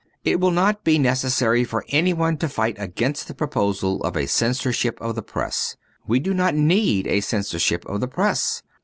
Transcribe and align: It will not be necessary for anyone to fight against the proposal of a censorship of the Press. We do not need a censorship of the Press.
It 0.25 0.39
will 0.39 0.49
not 0.49 0.83
be 0.83 0.97
necessary 0.97 1.63
for 1.63 1.85
anyone 1.89 2.35
to 2.37 2.49
fight 2.49 2.75
against 2.79 3.27
the 3.27 3.35
proposal 3.35 4.01
of 4.03 4.17
a 4.17 4.25
censorship 4.25 4.97
of 4.99 5.13
the 5.13 5.21
Press. 5.21 5.77
We 6.07 6.19
do 6.19 6.33
not 6.33 6.55
need 6.55 7.05
a 7.05 7.21
censorship 7.21 7.85
of 7.85 7.99
the 7.99 8.07
Press. 8.07 8.63